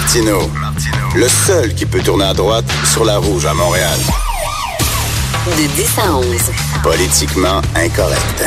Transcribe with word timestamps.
Martineau, 0.00 0.50
le 1.14 1.28
seul 1.28 1.74
qui 1.74 1.84
peut 1.84 2.00
tourner 2.00 2.24
à 2.24 2.32
droite 2.32 2.64
sur 2.90 3.04
la 3.04 3.18
rouge 3.18 3.44
à 3.44 3.52
Montréal. 3.52 3.98
De 5.46 5.74
10 5.74 5.98
à 5.98 6.16
11. 6.16 6.26
Politiquement 6.82 7.62
incorrect. 7.74 8.44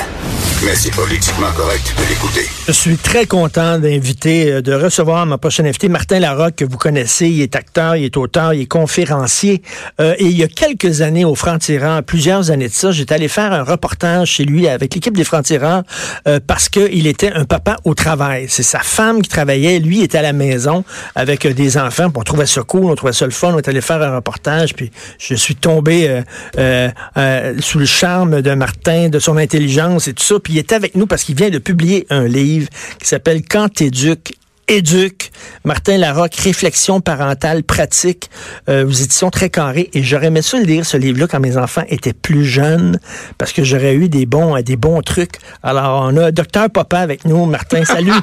Mais 0.64 0.76
c'est 0.76 0.92
politiquement 0.96 1.52
correct 1.58 1.94
de 1.98 2.08
l'écouter. 2.08 2.48
Je 2.68 2.72
suis 2.72 2.96
très 2.96 3.26
content 3.26 3.80
d'inviter, 3.80 4.50
euh, 4.50 4.62
de 4.62 4.74
recevoir 4.74 5.26
ma 5.26 5.38
prochaine 5.38 5.66
invité, 5.66 5.90
Martin 5.90 6.20
Larocque, 6.20 6.56
que 6.56 6.66
vous 6.66 6.78
connaissez. 6.78 7.28
Il 7.28 7.42
est 7.42 7.58
acteur, 7.58 7.98
il 7.98 8.06
est 8.06 8.16
auteur, 8.16 8.54
il 8.54 8.62
est 8.62 8.66
conférencier. 8.66 9.62
Euh, 10.00 10.16
et 10.20 10.24
il 10.24 10.38
y 10.38 10.44
a 10.44 10.48
quelques 10.48 11.02
années, 11.02 11.26
au 11.26 11.36
Franc-Tirant, 11.36 12.02
plusieurs 12.02 12.50
années 12.50 12.70
de 12.70 12.74
ça, 12.74 12.92
j'étais 12.94 13.16
allé 13.16 13.28
faire 13.28 13.52
un 13.52 13.64
reportage 13.64 14.30
chez 14.30 14.46
lui 14.46 14.70
avec 14.70 14.94
l'équipe 14.94 15.18
des 15.18 15.26
Francs-Tirants 15.26 15.84
euh, 16.30 16.40
parce 16.46 16.70
qu'il 16.70 17.08
était 17.08 17.34
un 17.34 17.44
papa 17.44 17.76
au 17.84 17.94
travail. 17.94 18.46
C'est 18.48 18.64
sa 18.64 18.80
femme 18.80 19.22
qui 19.22 19.30
travaillait, 19.30 19.80
lui 19.80 20.02
était 20.02 20.20
à 20.20 20.22
la 20.22 20.34
maison 20.34 20.86
avec 21.16 21.46
euh, 21.46 21.54
des 21.54 21.78
enfants. 21.78 22.10
Puis 22.10 22.20
on 22.20 22.24
trouvait 22.24 22.46
ça 22.46 22.62
cool, 22.62 22.86
on 22.86 22.96
trouvait 22.96 23.12
ça 23.12 23.26
le 23.26 23.32
fun. 23.32 23.52
On 23.54 23.58
est 23.58 23.68
allé 23.68 23.82
faire 23.82 24.02
un 24.02 24.16
reportage, 24.16 24.76
puis 24.76 24.92
je 25.20 25.36
suis 25.36 25.56
tombé 25.56 26.22
euh, 26.58 26.83
euh, 26.84 26.90
euh, 27.18 27.56
sous 27.60 27.80
le 27.80 27.86
charme 27.86 28.42
de 28.42 28.54
Martin, 28.54 29.10
de 29.10 29.20
son 29.20 29.38
intelligence 29.38 30.08
et 30.08 30.14
tout 30.14 30.24
ça. 30.24 30.40
Puis 30.40 30.54
il 30.54 30.60
était 30.60 30.76
avec 30.76 30.96
nous 30.96 31.08
parce 31.08 31.24
qu'il 31.24 31.36
vient 31.36 31.50
de 31.50 31.60
publier 31.60 32.06
un 32.10 32.28
livre 32.28 32.68
qui 33.00 33.08
s'appelle 33.08 33.42
Quand 33.44 33.70
t'éduques, 33.70 34.36
éduque. 34.78 35.32
Martin 35.66 35.98
Larocque, 35.98 36.36
Réflexion 36.36 37.02
parentale 37.02 37.64
pratique, 37.64 38.30
euh, 38.70 38.86
aux 38.86 38.92
éditions 38.92 39.30
très 39.30 39.50
carrées. 39.50 39.90
Et 39.94 40.04
j'aurais 40.04 40.28
aimé 40.28 40.42
ça 40.42 40.60
lire 40.60 40.86
ce 40.86 40.98
livre-là 40.98 41.28
quand 41.28 41.40
mes 41.40 41.58
enfants 41.58 41.84
étaient 41.90 42.14
plus 42.14 42.46
jeunes, 42.46 43.00
parce 43.38 43.52
que 43.54 43.64
j'aurais 43.64 43.96
eu 43.96 44.10
des 44.10 44.26
bons, 44.26 44.58
euh, 44.58 44.62
des 44.62 44.76
bons 44.76 45.02
trucs. 45.02 45.36
Alors, 45.64 46.10
on 46.12 46.18
a 46.18 46.32
Docteur 46.32 46.70
Papa 46.70 47.00
avec 47.00 47.26
nous. 47.26 47.46
Martin, 47.46 47.84
salut. 47.86 48.12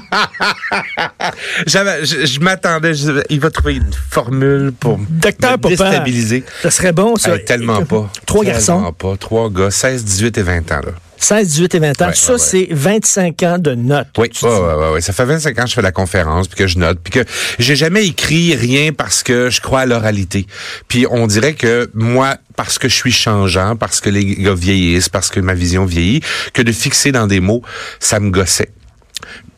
Je, 1.67 2.27
je 2.27 2.41
m'attendais, 2.41 2.93
il 3.29 3.41
va 3.41 3.51
trouver 3.51 3.77
une 3.77 3.93
formule 4.11 4.73
pour 4.79 4.98
Docteur 5.09 5.53
me 5.53 5.57
Papa. 5.57 5.69
déstabiliser. 5.69 6.45
Ça 6.62 6.70
serait 6.70 6.92
bon, 6.92 7.17
ça. 7.17 7.37
Hey, 7.37 7.45
tellement 7.45 7.85
pas. 7.85 8.11
Trois 8.27 8.45
Tellement 8.45 8.59
garçons, 8.59 8.92
pas. 8.92 9.17
Trois 9.17 9.51
gars, 9.51 9.70
16, 9.70 10.05
18 10.05 10.39
et 10.39 10.42
20 10.42 10.73
ans. 10.73 10.81
Là. 10.85 10.92
16, 11.21 11.49
18 11.49 11.75
et 11.75 11.79
20 11.79 12.03
ans. 12.03 12.07
Ouais, 12.09 12.15
ça, 12.15 12.33
ouais, 12.33 12.39
c'est 12.39 12.69
25 12.71 13.43
ans 13.43 13.59
de 13.59 13.75
notes. 13.75 14.09
Oui, 14.19 14.31
ouais, 14.43 14.49
ouais, 14.49 14.91
ouais. 14.95 15.01
ça 15.01 15.13
fait 15.13 15.25
25 15.25 15.59
ans 15.59 15.63
que 15.63 15.69
je 15.69 15.75
fais 15.75 15.83
la 15.83 15.93
conférence, 15.93 16.49
puis 16.49 16.59
que 16.59 16.67
je 16.67 16.79
note, 16.79 16.99
puis 17.03 17.13
que 17.13 17.25
j'ai 17.59 17.77
jamais 17.77 18.07
écrit 18.07 18.57
rien 18.57 18.93
parce 18.93 19.23
que 19.23 19.51
je 19.51 19.61
crois 19.61 19.81
à 19.81 19.87
l'oralité. 19.87 20.47
Puis 20.89 21.07
on 21.11 21.27
dirait 21.27 21.55
que 21.55 21.91
moi, 21.95 22.37
parce 22.57 22.79
que 22.79 22.89
je 22.89 22.95
suis 22.95 23.13
changeant, 23.13 23.77
parce 23.77 24.01
que 24.01 24.11
les 24.11 24.25
gars 24.25 24.55
vieillissent, 24.55 25.09
parce 25.09 25.29
que 25.29 25.41
ma 25.41 25.55
vision 25.55 25.85
vieillit, 25.85 26.23
que 26.55 26.63
de 26.63 26.73
fixer 26.73 27.13
dans 27.13 27.27
des 27.27 27.41
mots, 27.41 27.63
ça 28.01 28.19
me 28.19 28.31
gossait. 28.31 28.71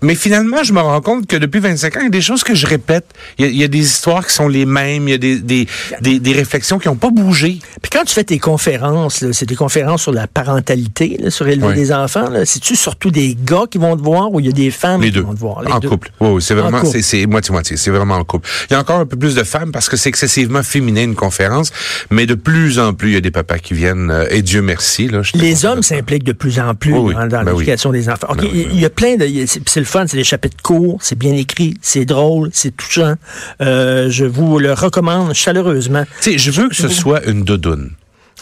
Mais 0.03 0.15
finalement, 0.15 0.63
je 0.63 0.73
me 0.73 0.81
rends 0.81 1.01
compte 1.01 1.27
que 1.27 1.37
depuis 1.37 1.61
25 1.61 1.97
ans, 1.97 2.01
il 2.01 2.05
y 2.05 2.07
a 2.07 2.11
des 2.11 2.21
choses 2.21 2.43
que 2.45 2.55
je 2.55 2.67
répète. 2.67 3.07
Il 3.39 3.45
y 3.47 3.49
a, 3.49 3.51
il 3.51 3.57
y 3.57 3.65
a 3.65 3.69
des 3.69 3.79
histoires 3.81 4.27
qui 4.27 4.33
sont 4.35 4.49
les 4.49 4.67
mêmes, 4.67 5.09
il 5.09 5.13
y 5.13 5.15
a 5.15 5.19
des, 5.19 5.39
des, 5.39 5.67
des, 6.01 6.19
des 6.19 6.33
réflexions 6.33 6.79
qui 6.79 6.89
n'ont 6.89 6.97
pas 6.97 7.11
bougé. 7.11 7.59
Puis 7.81 7.91
quand 7.91 8.05
tu 8.05 8.15
fais 8.15 8.25
tes 8.25 8.39
conférences, 8.39 9.25
c'est 9.33 9.47
des 9.47 9.55
conférences 9.57 10.03
sur 10.03 10.13
la 10.13 10.27
parentalité, 10.27 11.19
là, 11.21 11.31
sur 11.31 11.47
élever 11.49 11.75
des 11.75 11.93
enfants. 11.93 12.27
C'est-tu 12.45 12.77
surtout 12.77 13.11
des 13.11 13.37
gars 13.45 13.65
qui 13.71 13.79
vont 13.79 13.97
te 13.97 14.03
voir 14.03 14.33
ou 14.33 14.41
il 14.41 14.47
y 14.47 14.49
a 14.49 14.53
des 14.53 14.71
femmes 14.71 15.01
Les 15.03 15.09
qui 15.09 15.15
deux. 15.15 15.21
vont 15.23 15.35
te 15.35 15.39
voir? 15.41 15.63
Les 15.63 15.73
en 15.73 15.79
deux. 15.79 15.89
couple. 15.89 16.11
Oui, 16.21 16.29
oui, 16.31 16.43
c'est 16.43 16.55
En 16.55 16.63
vraiment, 16.63 16.83
c'est, 16.85 17.27
moitié-moitié. 17.27 17.77
C'est 17.77 17.91
vraiment 17.91 18.17
en 18.17 18.25
couple. 18.25 18.49
Il 18.71 18.75
y 18.75 18.77
a 18.77 18.81
encore 18.81 18.99
un 19.01 19.07
peu 19.07 19.17
plus 19.17 19.35
de 19.35 19.45
femmes 19.45 19.73
parce 19.73 19.89
que 19.89 19.97
c'est 19.97 20.09
excessivement 20.09 20.63
féminin 20.63 21.05
une 21.05 21.15
conférence, 21.15 21.71
mais 22.11 22.27
de 22.27 22.35
plus 22.35 22.79
en 22.79 22.93
plus, 22.95 23.11
il 23.11 23.15
y 23.15 23.17
a 23.17 23.21
des 23.21 23.31
papas 23.31 23.59
qui 23.59 23.75
viennent, 23.75 24.11
euh, 24.11 24.27
et 24.31 24.43
Dieu 24.43 24.63
merci, 24.63 25.09
là. 25.09 25.23
Les 25.35 25.65
hommes 25.65 25.83
s'impliquent 25.83 26.25
de 26.25 26.33
plus 26.33 26.59
en 26.61 26.75
plus 26.75 26.93
oui. 26.95 27.15
dans, 27.15 27.27
dans 27.27 27.45
Ben 27.45 27.53
oui. 27.53 27.59
l'éducation 27.61 27.93
des 27.93 28.09
enfants. 28.09 28.29
OK, 28.31 28.39
Ben 28.43 28.49
il 28.53 28.81
y 28.81 28.85
a 28.85 28.91
plein 28.91 29.17
de... 29.17 29.27
c'est 29.67 29.81
le 29.81 29.87
fun, 29.93 30.07
c'est 30.07 30.17
des 30.17 30.25
chapitres 30.25 30.63
courts, 30.63 30.99
c'est 31.03 31.19
bien 31.19 31.33
écrit, 31.35 31.77
c'est 31.83 32.05
drôle, 32.05 32.51
c'est 32.53 32.77
touchant. 32.77 33.15
Euh, 33.61 34.09
je 34.11 34.25
vous 34.25 34.59
le 34.59 34.73
recommande 34.73 35.35
chaleureusement. 35.35 36.05
Tu 36.23 36.33
sais, 36.33 36.39
je 36.39 36.51
veux 36.51 36.69
que 36.69 36.75
ce 36.75 36.89
soit 36.89 37.25
une 37.27 37.45
doudoune. 37.45 37.91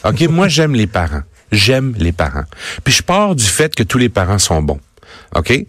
OK, 0.05 0.21
moi, 0.31 0.49
j'aime 0.49 0.75
les 0.75 0.87
parents. 0.87 1.23
J'aime 1.53 1.95
les 1.99 2.13
parents. 2.13 2.45
Puis 2.85 2.95
je 2.95 3.03
pars 3.03 3.35
du 3.35 3.45
fait 3.45 3.75
que 3.75 3.83
tous 3.83 3.99
les 3.99 4.09
parents 4.09 4.39
sont 4.39 4.63
bons. 4.63 4.79
OK? 5.35 5.67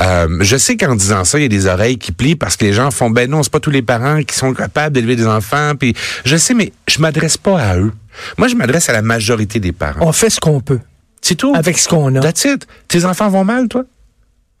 Euh, 0.00 0.38
je 0.40 0.56
sais 0.56 0.76
qu'en 0.76 0.94
disant 0.94 1.24
ça, 1.24 1.38
il 1.38 1.42
y 1.42 1.44
a 1.44 1.48
des 1.48 1.66
oreilles 1.66 1.98
qui 1.98 2.12
plient 2.12 2.36
parce 2.36 2.56
que 2.56 2.64
les 2.64 2.72
gens 2.72 2.90
font, 2.92 3.10
ben 3.10 3.28
non, 3.28 3.42
c'est 3.42 3.52
pas 3.52 3.60
tous 3.60 3.70
les 3.72 3.82
parents 3.82 4.22
qui 4.22 4.36
sont 4.36 4.54
capables 4.54 4.94
d'élever 4.94 5.16
des 5.16 5.26
enfants. 5.26 5.72
Puis 5.78 5.94
je 6.24 6.36
sais, 6.36 6.54
mais 6.54 6.72
je 6.88 7.00
m'adresse 7.00 7.36
pas 7.36 7.60
à 7.60 7.76
eux. 7.78 7.92
Moi, 8.38 8.46
je 8.48 8.54
m'adresse 8.54 8.88
à 8.88 8.92
la 8.92 9.02
majorité 9.02 9.58
des 9.60 9.72
parents. 9.72 10.00
On 10.06 10.12
fait 10.12 10.30
ce 10.30 10.38
qu'on 10.40 10.60
peut 10.60 10.80
C'est 11.20 11.34
tout. 11.34 11.52
avec 11.56 11.78
ce 11.78 11.88
qu'on 11.88 12.14
a. 12.14 12.20
That's 12.20 12.44
it. 12.44 12.66
Tes 12.88 13.04
enfants 13.04 13.28
vont 13.28 13.44
mal, 13.44 13.66
toi? 13.68 13.84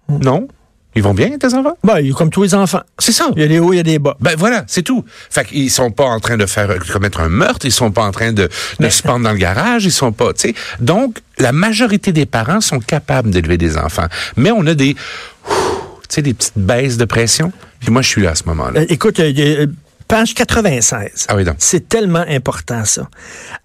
Non? 0.08 0.48
Ils 0.96 1.02
vont 1.02 1.14
bien, 1.14 1.36
tes 1.38 1.52
enfants? 1.54 1.76
Ben, 1.84 2.00
il 2.00 2.08
y 2.08 2.10
a 2.10 2.14
comme 2.14 2.30
tous 2.30 2.42
les 2.42 2.54
enfants. 2.54 2.80
C'est 2.98 3.12
ça. 3.12 3.28
Il 3.36 3.42
y 3.42 3.44
a 3.44 3.48
des 3.48 3.58
hauts, 3.58 3.72
il 3.74 3.76
y 3.76 3.80
a 3.80 3.82
des 3.82 3.98
bas. 3.98 4.16
Ben 4.20 4.34
voilà, 4.36 4.64
c'est 4.66 4.82
tout. 4.82 5.04
Fait 5.30 5.44
qu'ils 5.44 5.70
sont 5.70 5.90
pas 5.90 6.04
en 6.04 6.20
train 6.20 6.38
de 6.38 6.46
faire 6.46 6.74
commettre 6.90 7.20
un 7.20 7.28
meurtre, 7.28 7.66
ils 7.66 7.72
sont 7.72 7.90
pas 7.92 8.02
en 8.02 8.12
train 8.12 8.32
de, 8.32 8.48
de 8.80 8.88
se 8.88 9.02
pendre 9.02 9.24
dans 9.24 9.32
le 9.32 9.38
garage, 9.38 9.84
ils 9.84 9.92
sont 9.92 10.12
pas, 10.12 10.32
tu 10.32 10.48
sais. 10.48 10.54
Donc 10.80 11.18
la 11.38 11.52
majorité 11.52 12.12
des 12.12 12.24
parents 12.24 12.62
sont 12.62 12.80
capables 12.80 13.30
d'élever 13.30 13.58
des 13.58 13.76
enfants, 13.76 14.06
mais 14.36 14.50
on 14.50 14.66
a 14.66 14.74
des 14.74 14.94
tu 14.94 16.14
sais 16.14 16.22
des 16.22 16.34
petites 16.34 16.56
baisses 16.58 16.96
de 16.96 17.04
pression. 17.04 17.52
Puis 17.80 17.90
moi 17.90 18.00
je 18.00 18.08
suis 18.08 18.22
là 18.22 18.30
à 18.30 18.34
ce 18.34 18.44
moment-là. 18.46 18.80
Euh, 18.80 18.86
écoute, 18.88 19.20
euh, 19.20 19.32
euh, 19.36 19.66
page 20.08 20.34
96. 20.34 21.26
Ah 21.28 21.36
oui, 21.36 21.44
donc. 21.44 21.56
C'est 21.58 21.88
tellement 21.88 22.24
important, 22.28 22.84
ça. 22.84 23.08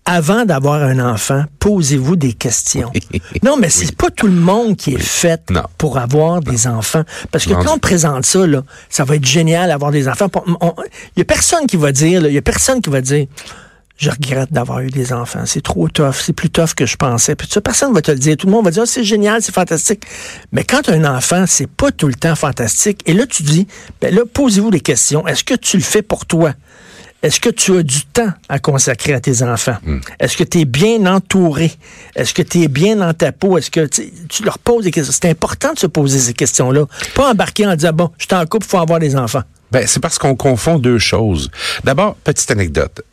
Avant 0.05 0.45
d'avoir 0.45 0.81
un 0.83 0.99
enfant, 0.99 1.43
posez-vous 1.59 2.15
des 2.15 2.33
questions. 2.33 2.91
non, 3.43 3.57
mais 3.57 3.69
c'est 3.69 3.95
pas 3.95 4.09
tout 4.09 4.27
le 4.27 4.33
monde 4.33 4.75
qui 4.75 4.93
est 4.95 4.99
fait 5.01 5.41
Non. 5.49 5.63
pour 5.77 5.97
avoir 5.97 6.41
des 6.41 6.67
enfants. 6.67 7.03
Parce 7.31 7.45
que 7.45 7.53
Non, 7.53 7.63
quand 7.63 7.75
on 7.75 7.79
présente 7.79 8.25
ça, 8.25 8.45
là, 8.47 8.63
ça 8.89 9.03
va 9.03 9.15
être 9.15 9.25
génial 9.25 9.69
d'avoir 9.69 9.91
des 9.91 10.07
enfants. 10.07 10.27
Il 11.15 11.19
y 11.19 11.21
a 11.21 11.25
personne 11.25 11.67
qui 11.67 11.77
va 11.77 11.91
dire, 11.91 12.25
il 12.25 12.33
y 12.33 12.37
a 12.37 12.41
personne 12.41 12.81
qui 12.81 12.89
va 12.89 13.01
dire, 13.01 13.27
je 14.01 14.09
regrette 14.09 14.51
d'avoir 14.51 14.79
eu 14.79 14.89
des 14.89 15.13
enfants. 15.13 15.43
C'est 15.45 15.61
trop 15.61 15.87
tough. 15.87 16.15
C'est 16.23 16.33
plus 16.33 16.49
tough 16.49 16.73
que 16.75 16.87
je 16.87 16.95
pensais. 16.97 17.35
Puis 17.35 17.47
ça, 17.47 17.61
personne 17.61 17.93
va 17.93 18.01
te 18.01 18.09
le 18.09 18.17
dire. 18.17 18.35
Tout 18.35 18.47
le 18.47 18.51
monde 18.51 18.65
va 18.65 18.71
dire, 18.71 18.81
Ah, 18.81 18.87
c'est 18.87 19.03
génial, 19.03 19.43
c'est 19.43 19.53
fantastique. 19.53 20.03
Mais 20.51 20.63
quand 20.63 20.81
tu 20.81 20.89
as 20.89 20.93
un 20.93 21.05
enfant, 21.05 21.45
c'est 21.47 21.69
pas 21.69 21.91
tout 21.91 22.07
le 22.07 22.15
temps 22.15 22.35
fantastique. 22.35 23.01
Et 23.05 23.13
là, 23.13 23.27
tu 23.27 23.43
dis, 23.43 23.67
ben 24.01 24.13
là, 24.13 24.21
posez-vous 24.31 24.71
des 24.71 24.79
questions. 24.79 25.27
Est-ce 25.27 25.43
que 25.43 25.53
tu 25.53 25.77
le 25.77 25.83
fais 25.83 26.01
pour 26.01 26.25
toi? 26.25 26.53
Est-ce 27.21 27.39
que 27.39 27.51
tu 27.51 27.77
as 27.77 27.83
du 27.83 28.01
temps 28.05 28.31
à 28.49 28.57
consacrer 28.57 29.13
à 29.13 29.19
tes 29.19 29.43
enfants? 29.43 29.77
Est-ce 30.19 30.35
que 30.35 30.43
tu 30.43 30.61
es 30.61 30.65
bien 30.65 31.05
entouré? 31.05 31.71
Est-ce 32.15 32.33
que 32.33 32.41
tu 32.41 32.63
es 32.63 32.67
bien 32.67 32.95
dans 32.95 33.13
ta 33.13 33.31
peau? 33.31 33.59
Est-ce 33.59 33.69
que 33.69 33.85
tu 33.85 34.11
tu 34.27 34.41
leur 34.41 34.57
poses 34.57 34.85
des 34.85 34.89
questions? 34.89 35.13
C'est 35.21 35.29
important 35.29 35.73
de 35.73 35.77
se 35.79 35.85
poser 35.85 36.17
ces 36.17 36.33
questions-là. 36.33 36.87
Pas 37.13 37.29
embarquer 37.29 37.67
en 37.67 37.75
disant, 37.75 37.93
bon, 37.93 38.09
je 38.17 38.25
suis 38.25 38.33
en 38.33 38.43
couple, 38.47 38.65
il 38.65 38.69
faut 38.69 38.79
avoir 38.79 38.97
des 38.97 39.15
enfants. 39.15 39.43
Ben 39.71 39.85
c'est 39.85 39.99
parce 39.99 40.17
qu'on 40.17 40.35
confond 40.35 40.79
deux 40.79 40.97
choses. 40.97 41.51
D'abord, 41.83 42.15
petite 42.15 42.49
anecdote. 42.49 43.03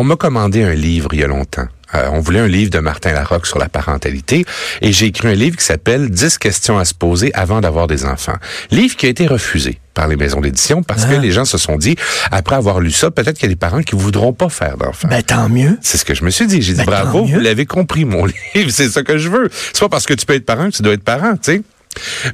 On 0.00 0.04
m'a 0.04 0.14
commandé 0.14 0.62
un 0.62 0.74
livre 0.74 1.08
il 1.10 1.18
y 1.18 1.24
a 1.24 1.26
longtemps. 1.26 1.66
Euh, 1.92 2.08
on 2.12 2.20
voulait 2.20 2.38
un 2.38 2.46
livre 2.46 2.70
de 2.70 2.78
Martin 2.78 3.12
Larocque 3.12 3.46
sur 3.46 3.58
la 3.58 3.68
parentalité 3.68 4.46
et 4.80 4.92
j'ai 4.92 5.06
écrit 5.06 5.26
un 5.26 5.34
livre 5.34 5.56
qui 5.56 5.64
s'appelle 5.64 6.08
10 6.08 6.38
questions 6.38 6.78
à 6.78 6.84
se 6.84 6.94
poser 6.94 7.34
avant 7.34 7.60
d'avoir 7.60 7.88
des 7.88 8.04
enfants. 8.04 8.36
Livre 8.70 8.94
qui 8.94 9.06
a 9.06 9.08
été 9.08 9.26
refusé 9.26 9.80
par 9.94 10.06
les 10.06 10.14
maisons 10.14 10.40
d'édition 10.40 10.84
parce 10.84 11.04
que 11.04 11.16
les 11.16 11.32
gens 11.32 11.44
se 11.44 11.58
sont 11.58 11.74
dit, 11.74 11.96
après 12.30 12.54
avoir 12.54 12.78
lu 12.78 12.92
ça, 12.92 13.10
peut-être 13.10 13.38
qu'il 13.38 13.48
y 13.48 13.50
a 13.50 13.54
des 13.54 13.58
parents 13.58 13.82
qui 13.82 13.96
voudront 13.96 14.32
pas 14.32 14.48
faire 14.48 14.76
d'enfants. 14.76 15.08
Ben, 15.08 15.20
tant 15.20 15.48
mieux. 15.48 15.76
C'est 15.82 15.98
ce 15.98 16.04
que 16.04 16.14
je 16.14 16.22
me 16.22 16.30
suis 16.30 16.46
dit. 16.46 16.62
J'ai 16.62 16.74
dit, 16.74 16.78
Ben, 16.78 16.84
bravo, 16.84 17.24
vous 17.24 17.40
l'avez 17.40 17.66
compris, 17.66 18.04
mon 18.04 18.24
livre. 18.54 18.70
C'est 18.70 18.90
ça 18.90 19.02
que 19.02 19.18
je 19.18 19.28
veux. 19.28 19.50
C'est 19.50 19.80
pas 19.80 19.88
parce 19.88 20.06
que 20.06 20.14
tu 20.14 20.26
peux 20.26 20.34
être 20.34 20.46
parent 20.46 20.70
que 20.70 20.76
tu 20.76 20.82
dois 20.82 20.92
être 20.92 21.02
parent, 21.02 21.32
tu 21.32 21.54
sais. 21.54 21.62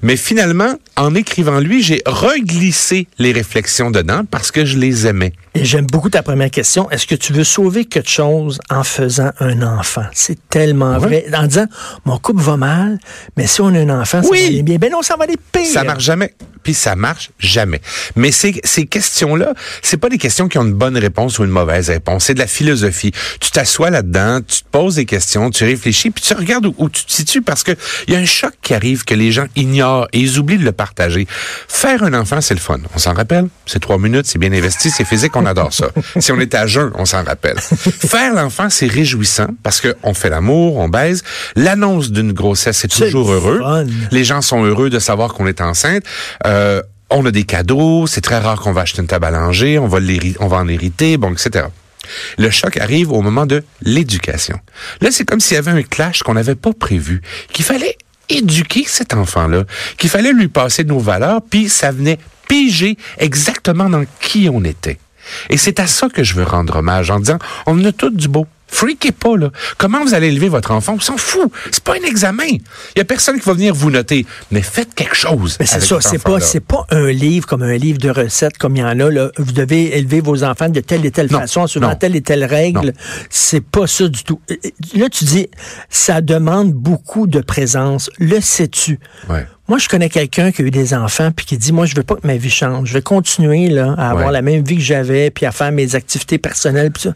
Mais 0.02 0.16
finalement, 0.16 0.74
en 0.96 1.14
écrivant 1.14 1.58
lui, 1.60 1.82
j'ai 1.82 2.02
reglissé 2.06 3.06
les 3.18 3.32
réflexions 3.32 3.90
dedans 3.90 4.22
parce 4.30 4.50
que 4.50 4.64
je 4.64 4.78
les 4.78 5.06
aimais. 5.06 5.32
Et 5.54 5.64
j'aime 5.64 5.86
beaucoup 5.86 6.10
ta 6.10 6.22
première 6.22 6.50
question. 6.50 6.90
Est-ce 6.90 7.06
que 7.06 7.14
tu 7.14 7.32
veux 7.32 7.44
sauver 7.44 7.84
quelque 7.84 8.10
chose 8.10 8.58
en 8.70 8.82
faisant 8.84 9.30
un 9.40 9.62
enfant? 9.62 10.04
C'est 10.12 10.38
tellement 10.48 10.98
vrai. 10.98 11.26
En 11.34 11.46
disant, 11.46 11.66
mon 12.04 12.18
couple 12.18 12.42
va 12.42 12.56
mal, 12.56 12.98
mais 13.36 13.46
si 13.46 13.60
on 13.60 13.68
a 13.68 13.78
un 13.78 14.00
enfant, 14.00 14.22
ça 14.22 14.28
Oui. 14.30 14.40
va 14.40 14.46
aller 14.46 14.62
bien. 14.62 14.76
Ben 14.78 14.90
non, 14.90 15.02
ça 15.02 15.16
va 15.16 15.24
aller 15.24 15.38
pire. 15.52 15.66
Ça 15.66 15.84
marche 15.84 16.04
jamais. 16.04 16.34
Puis 16.64 16.74
ça 16.74 16.96
marche 16.96 17.30
jamais. 17.38 17.80
Mais 18.16 18.32
ces, 18.32 18.60
ces 18.64 18.86
questions-là, 18.86 19.54
c'est 19.82 19.98
pas 19.98 20.08
des 20.08 20.18
questions 20.18 20.48
qui 20.48 20.58
ont 20.58 20.64
une 20.64 20.72
bonne 20.72 20.98
réponse 20.98 21.38
ou 21.38 21.44
une 21.44 21.50
mauvaise 21.50 21.90
réponse. 21.90 22.24
C'est 22.24 22.34
de 22.34 22.40
la 22.40 22.46
philosophie. 22.46 23.12
Tu 23.40 23.50
t'assois 23.50 23.90
là-dedans, 23.90 24.40
tu 24.40 24.62
te 24.62 24.68
poses 24.70 24.96
des 24.96 25.04
questions, 25.04 25.50
tu 25.50 25.64
réfléchis, 25.64 26.10
puis 26.10 26.24
tu 26.24 26.34
regardes 26.34 26.66
où, 26.66 26.74
où 26.78 26.88
tu 26.88 27.04
te 27.04 27.12
situes 27.12 27.42
parce 27.42 27.62
que 27.62 27.72
il 28.08 28.14
y 28.14 28.16
a 28.16 28.20
un 28.20 28.24
choc 28.24 28.52
qui 28.62 28.74
arrive 28.74 29.04
que 29.04 29.14
les 29.14 29.30
gens 29.30 29.46
ignorent 29.54 30.08
et 30.12 30.18
ils 30.18 30.38
oublient 30.38 30.58
de 30.58 30.64
le 30.64 30.72
partager. 30.72 31.26
Faire 31.68 32.02
un 32.02 32.14
enfant, 32.14 32.40
c'est 32.40 32.54
le 32.54 32.60
fun. 32.60 32.78
On 32.94 32.98
s'en 32.98 33.12
rappelle? 33.12 33.46
C'est 33.66 33.80
trois 33.80 33.98
minutes, 33.98 34.26
c'est 34.26 34.38
bien 34.38 34.52
investi, 34.52 34.90
c'est 34.90 35.04
physique, 35.04 35.36
on 35.36 35.46
adore 35.46 35.72
ça. 35.72 35.88
si 36.18 36.32
on 36.32 36.40
est 36.40 36.54
à 36.54 36.66
jeun, 36.66 36.90
on 36.94 37.04
s'en 37.04 37.22
rappelle. 37.24 37.58
Faire 37.60 38.34
l'enfant, 38.34 38.70
c'est 38.70 38.86
réjouissant 38.86 39.48
parce 39.62 39.80
que 39.80 39.94
on 40.02 40.14
fait 40.14 40.30
l'amour, 40.30 40.76
on 40.76 40.88
baise. 40.88 41.22
L'annonce 41.56 42.10
d'une 42.10 42.32
grossesse, 42.32 42.78
c'est 42.78 42.88
toujours 42.88 43.30
heureux. 43.30 43.60
fun. 43.60 43.84
Les 44.10 44.24
gens 44.24 44.40
sont 44.40 44.64
heureux 44.64 44.90
de 44.90 44.98
savoir 44.98 45.34
qu'on 45.34 45.46
est 45.46 45.60
enceinte. 45.60 46.04
Euh, 46.46 46.53
on 47.10 47.26
a 47.26 47.30
des 47.30 47.44
cadeaux. 47.44 48.06
C'est 48.06 48.20
très 48.20 48.38
rare 48.38 48.60
qu'on 48.60 48.72
va 48.72 48.82
acheter 48.82 49.00
une 49.00 49.08
table 49.08 49.26
à 49.26 49.30
langer. 49.30 49.78
On 49.78 49.86
va, 49.86 49.98
on 50.40 50.46
va 50.48 50.56
en 50.58 50.68
hériter, 50.68 51.16
bon, 51.16 51.32
etc. 51.32 51.66
Le 52.38 52.50
choc 52.50 52.76
arrive 52.76 53.12
au 53.12 53.22
moment 53.22 53.46
de 53.46 53.64
l'éducation. 53.82 54.58
Là, 55.00 55.10
c'est 55.10 55.24
comme 55.24 55.40
s'il 55.40 55.54
y 55.54 55.58
avait 55.58 55.70
un 55.70 55.82
clash 55.82 56.22
qu'on 56.22 56.34
n'avait 56.34 56.54
pas 56.54 56.72
prévu, 56.72 57.22
qu'il 57.52 57.64
fallait 57.64 57.96
éduquer 58.28 58.84
cet 58.86 59.14
enfant-là, 59.14 59.64
qu'il 59.98 60.10
fallait 60.10 60.32
lui 60.32 60.48
passer 60.48 60.84
nos 60.84 60.98
valeurs, 60.98 61.40
puis 61.42 61.68
ça 61.68 61.92
venait 61.92 62.18
piger 62.48 62.96
exactement 63.18 63.88
dans 63.88 64.04
qui 64.20 64.48
on 64.50 64.64
était. 64.64 64.98
Et 65.50 65.56
c'est 65.56 65.80
à 65.80 65.86
ça 65.86 66.08
que 66.08 66.22
je 66.22 66.34
veux 66.34 66.44
rendre 66.44 66.76
hommage 66.76 67.10
en 67.10 67.18
disant, 67.18 67.38
on 67.66 67.82
a 67.84 67.92
tout 67.92 68.10
du 68.10 68.28
beau. 68.28 68.46
Freakez 68.74 69.12
pas, 69.12 69.36
là. 69.36 69.50
Comment 69.78 70.02
vous 70.02 70.14
allez 70.14 70.26
élever 70.26 70.48
votre 70.48 70.72
enfant? 70.72 70.94
On 70.96 71.00
s'en 71.00 71.16
fout. 71.16 71.48
C'est 71.70 71.84
pas 71.84 71.92
un 71.92 72.04
examen. 72.06 72.42
Il 72.48 72.98
y 72.98 73.00
a 73.00 73.04
personne 73.04 73.38
qui 73.38 73.46
va 73.46 73.52
venir 73.52 73.72
vous 73.72 73.88
noter. 73.88 74.26
Mais 74.50 74.62
faites 74.62 74.94
quelque 74.96 75.14
chose. 75.14 75.56
Mais 75.60 75.66
c'est 75.66 75.80
ça, 75.80 76.00
c'est 76.00 76.18
pas, 76.20 76.40
c'est 76.40 76.58
pas 76.58 76.84
un 76.90 77.12
livre 77.12 77.46
comme 77.46 77.62
un 77.62 77.76
livre 77.76 77.98
de 77.98 78.10
recettes 78.10 78.58
comme 78.58 78.74
il 78.74 78.80
y 78.80 78.84
en 78.84 78.98
a. 78.98 79.10
Là. 79.10 79.30
Vous 79.38 79.52
devez 79.52 79.96
élever 79.96 80.20
vos 80.20 80.42
enfants 80.42 80.68
de 80.68 80.80
telle 80.80 81.06
et 81.06 81.12
telle 81.12 81.30
Non, 81.30 81.38
façon, 81.38 81.68
suivant 81.68 81.90
non. 81.90 81.94
telle 81.94 82.16
et 82.16 82.20
telle 82.20 82.44
règle. 82.44 82.94
C'est 83.30 83.64
pas 83.64 83.86
ça 83.86 84.08
du 84.08 84.24
tout. 84.24 84.40
Là, 84.96 85.08
tu 85.08 85.24
dis, 85.24 85.48
ça 85.88 86.20
demande 86.20 86.72
beaucoup 86.72 87.28
de 87.28 87.40
présence. 87.40 88.10
Le 88.18 88.40
sais-tu? 88.40 88.98
Ouais. 89.28 89.46
Moi, 89.68 89.78
je 89.78 89.88
connais 89.88 90.08
quelqu'un 90.08 90.50
qui 90.50 90.62
a 90.62 90.64
eu 90.64 90.72
des 90.72 90.94
enfants 90.94 91.30
puis 91.30 91.46
qui 91.46 91.56
dit, 91.58 91.72
moi, 91.72 91.86
je 91.86 91.94
veux 91.94 92.02
pas 92.02 92.16
que 92.16 92.26
ma 92.26 92.36
vie 92.36 92.50
change. 92.50 92.88
Je 92.88 92.94
vais 92.94 93.02
continuer 93.02 93.68
là, 93.68 93.94
à 93.96 94.10
avoir 94.10 94.32
la 94.32 94.42
même 94.42 94.64
vie 94.64 94.76
que 94.76 94.82
j'avais 94.82 95.30
puis 95.30 95.46
à 95.46 95.52
faire 95.52 95.70
mes 95.70 95.94
activités 95.94 96.38
personnelles 96.38 96.90
puis 96.90 97.04
ça. 97.04 97.14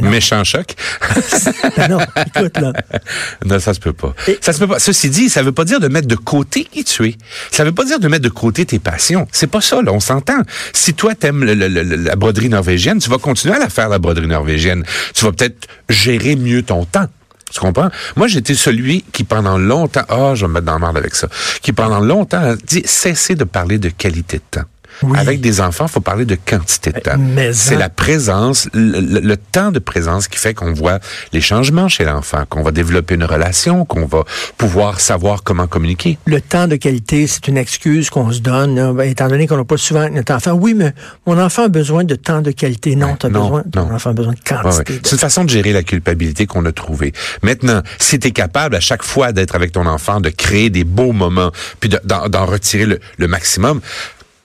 Ben 0.00 0.10
Méchant 0.10 0.42
choc. 0.44 0.74
ben 1.76 1.88
non. 1.88 1.98
Écoute, 2.34 2.58
là. 2.58 2.72
Non, 3.44 3.58
ça 3.58 3.74
se 3.74 3.80
peut 3.80 3.92
pas. 3.92 4.14
Et- 4.28 4.38
Ça 4.40 4.52
se 4.52 4.58
peut 4.58 4.66
pas. 4.66 4.78
Ceci 4.78 5.10
dit, 5.10 5.28
ça 5.28 5.42
veut 5.42 5.52
pas 5.52 5.64
dire 5.64 5.80
de 5.80 5.88
mettre 5.88 6.06
de 6.08 6.14
côté 6.16 6.64
qui 6.64 6.84
tu 6.84 7.06
es. 7.08 7.16
Ça 7.50 7.64
veut 7.64 7.72
pas 7.72 7.84
dire 7.84 7.98
de 8.00 8.08
mettre 8.08 8.22
de 8.24 8.28
côté 8.28 8.64
tes 8.64 8.78
passions. 8.78 9.26
C'est 9.32 9.46
pas 9.48 9.60
ça, 9.60 9.82
là. 9.82 9.92
On 9.92 10.00
s'entend. 10.00 10.40
Si 10.72 10.94
toi 10.94 11.14
t'aimes 11.14 11.44
le- 11.44 11.54
le- 11.54 11.68
le- 11.68 11.82
la 11.96 12.16
broderie 12.16 12.48
norvégienne, 12.48 12.98
tu 12.98 13.10
vas 13.10 13.18
continuer 13.18 13.54
à 13.54 13.58
la 13.58 13.68
faire, 13.68 13.88
la 13.88 13.98
broderie 13.98 14.26
norvégienne. 14.28 14.84
Tu 15.14 15.24
vas 15.24 15.32
peut-être 15.32 15.66
gérer 15.88 16.36
mieux 16.36 16.62
ton 16.62 16.84
temps. 16.84 17.06
Tu 17.52 17.60
comprends? 17.60 17.90
Moi, 18.16 18.28
j'étais 18.28 18.54
celui 18.54 19.04
qui, 19.12 19.24
pendant 19.24 19.58
longtemps, 19.58 20.04
ah, 20.08 20.32
je 20.34 20.42
vais 20.46 20.48
me 20.48 20.54
mettre 20.54 20.66
dans 20.66 20.72
la 20.72 20.78
merde 20.78 20.96
avec 20.96 21.14
ça, 21.14 21.28
qui, 21.60 21.72
pendant 21.74 22.00
longtemps, 22.00 22.40
a 22.52 22.56
dit, 22.56 22.82
cessez 22.86 23.34
de 23.34 23.44
parler 23.44 23.76
de 23.78 23.90
qualité 23.90 24.38
de 24.38 24.42
temps. 24.60 24.66
Oui. 25.02 25.18
Avec 25.18 25.40
des 25.40 25.60
enfants, 25.60 25.88
faut 25.88 26.00
parler 26.00 26.24
de 26.24 26.36
quantité 26.36 26.92
de 26.92 27.00
temps. 27.00 27.16
C'est 27.52 27.76
en- 27.76 27.78
la 27.78 27.88
présence, 27.88 28.68
le, 28.72 29.00
le- 29.00 29.20
le 29.20 29.36
temps 29.36 29.70
de 29.72 29.78
présence 29.78 30.28
qui 30.28 30.38
fait 30.38 30.54
qu'on 30.54 30.72
voit 30.72 30.98
les 31.32 31.40
changements 31.40 31.88
chez 31.88 32.04
l'enfant, 32.04 32.44
qu'on 32.48 32.62
va 32.62 32.70
développer 32.70 33.14
une 33.14 33.24
relation, 33.24 33.84
qu'on 33.84 34.06
va 34.06 34.24
pouvoir 34.58 35.00
savoir 35.00 35.42
comment 35.42 35.66
communiquer. 35.66 36.18
le 36.26 36.40
temps 36.40 36.68
de 36.68 36.76
qualité, 36.76 37.26
c'est 37.26 37.48
une 37.48 37.56
excuse 37.58 38.10
qu'on 38.10 38.30
se 38.32 38.40
donne, 38.40 38.74
là, 38.76 38.92
ben, 38.92 39.08
étant 39.08 39.28
donné 39.28 39.46
qu'on 39.46 39.56
n'a 39.56 39.64
pas 39.64 39.76
souvent 39.76 40.08
notre 40.08 40.32
enfant. 40.34 40.52
Oui, 40.52 40.74
mais 40.74 40.92
mon 41.26 41.38
enfant 41.40 41.64
a 41.64 41.68
besoin 41.68 42.04
de 42.04 42.14
temps 42.14 42.40
de 42.42 42.50
qualité. 42.50 42.94
Non, 42.96 43.16
tu 43.16 43.26
as 43.26 43.28
non, 43.28 43.42
besoin, 43.44 43.62
non. 43.74 43.86
ton 43.86 43.94
enfant 43.94 44.10
a 44.10 44.12
besoin 44.12 44.32
de 44.34 44.38
Ouais, 44.38 44.56
ouais. 44.58 44.62
quantité. 44.84 45.00
C'est 45.04 45.12
une 45.12 45.18
façon 45.18 45.44
de 45.44 45.50
gérer 45.50 45.72
la 45.72 45.82
culpabilité 45.82 46.46
qu'on 46.46 46.64
a 46.66 46.72
trouvée. 46.72 47.12
Maintenant, 47.42 47.82
si 47.98 48.18
tu 48.18 48.28
es 48.28 48.30
capable 48.30 48.76
à 48.76 48.80
chaque 48.80 49.02
fois 49.02 49.32
d'être 49.32 49.54
avec 49.54 49.72
ton 49.72 49.86
enfant, 49.86 50.20
de 50.20 50.30
créer 50.30 50.70
des 50.70 50.84
beaux 50.84 51.12
moments, 51.12 51.50
puis 51.80 51.88
de- 51.88 52.00
d'en 52.04 52.46
retirer 52.46 52.86
le, 52.86 53.00
le 53.18 53.26
maximum, 53.28 53.80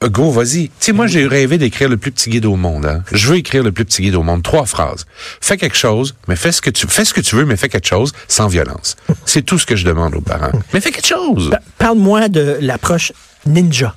go, 0.05 0.29
vas-y. 0.31 0.69
Tu 0.69 0.71
sais, 0.79 0.91
moi, 0.93 1.07
j'ai 1.07 1.25
rêvé 1.27 1.57
d'écrire 1.57 1.89
le 1.89 1.97
plus 1.97 2.11
petit 2.11 2.29
guide 2.29 2.45
au 2.45 2.55
monde. 2.55 2.85
Hein. 2.85 3.03
Je 3.11 3.27
veux 3.27 3.37
écrire 3.37 3.63
le 3.63 3.71
plus 3.71 3.83
petit 3.85 4.01
guide 4.03 4.15
au 4.15 4.23
monde. 4.23 4.43
Trois 4.43 4.65
phrases. 4.65 5.05
Fais 5.41 5.57
quelque 5.57 5.75
chose, 5.77 6.15
mais 6.27 6.35
fais 6.35 6.51
ce 6.51 6.61
que 6.61 6.69
tu 6.69 6.85
fais 6.87 7.03
ce 7.05 7.13
que 7.13 7.21
tu 7.21 7.35
veux, 7.35 7.45
mais 7.45 7.55
fais 7.57 7.69
quelque 7.69 7.87
chose 7.87 8.13
sans 8.27 8.47
violence. 8.47 8.95
C'est 9.25 9.41
tout 9.41 9.57
ce 9.57 9.65
que 9.65 9.75
je 9.75 9.85
demande 9.85 10.13
aux 10.15 10.21
parents. 10.21 10.51
Mais 10.73 10.81
fais 10.81 10.91
quelque 10.91 11.07
chose. 11.07 11.49
Pa- 11.49 11.61
Parle-moi 11.79 12.29
de 12.29 12.57
l'approche 12.61 13.11
ninja. 13.45 13.95